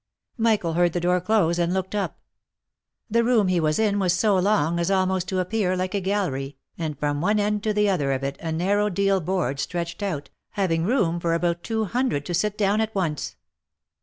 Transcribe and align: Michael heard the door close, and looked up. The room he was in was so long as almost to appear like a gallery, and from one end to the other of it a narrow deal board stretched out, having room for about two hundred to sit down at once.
Michael 0.39 0.73
heard 0.73 0.93
the 0.93 0.99
door 0.99 1.21
close, 1.21 1.59
and 1.59 1.75
looked 1.75 1.93
up. 1.93 2.17
The 3.07 3.23
room 3.23 3.49
he 3.49 3.59
was 3.59 3.77
in 3.77 3.99
was 3.99 4.13
so 4.17 4.35
long 4.35 4.79
as 4.79 4.89
almost 4.89 5.27
to 5.27 5.37
appear 5.37 5.77
like 5.77 5.93
a 5.93 5.99
gallery, 6.01 6.57
and 6.75 6.97
from 6.97 7.21
one 7.21 7.39
end 7.39 7.61
to 7.65 7.71
the 7.71 7.87
other 7.87 8.11
of 8.11 8.23
it 8.23 8.35
a 8.39 8.51
narrow 8.51 8.89
deal 8.89 9.21
board 9.21 9.59
stretched 9.59 10.01
out, 10.01 10.31
having 10.53 10.85
room 10.85 11.19
for 11.19 11.35
about 11.35 11.61
two 11.61 11.85
hundred 11.85 12.25
to 12.25 12.33
sit 12.33 12.57
down 12.57 12.81
at 12.81 12.95
once. 12.95 13.35